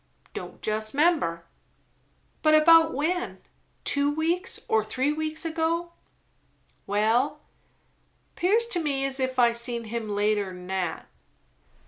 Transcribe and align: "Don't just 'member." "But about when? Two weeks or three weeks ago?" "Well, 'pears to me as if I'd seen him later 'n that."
"Don't 0.33 0.63
just 0.63 0.95
'member." 0.95 1.45
"But 2.41 2.55
about 2.55 2.91
when? 2.91 3.39
Two 3.83 4.11
weeks 4.11 4.59
or 4.67 4.83
three 4.83 5.13
weeks 5.13 5.45
ago?" 5.45 5.91
"Well, 6.87 7.41
'pears 8.35 8.65
to 8.69 8.79
me 8.79 9.05
as 9.05 9.19
if 9.19 9.37
I'd 9.37 9.57
seen 9.57 9.83
him 9.83 10.09
later 10.09 10.49
'n 10.49 10.65
that." 10.65 11.07